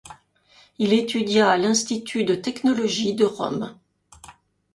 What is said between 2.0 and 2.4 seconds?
de